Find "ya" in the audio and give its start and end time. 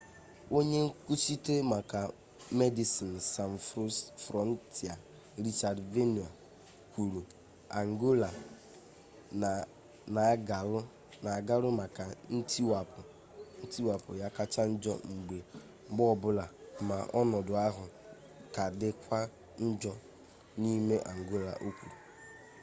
14.21-14.29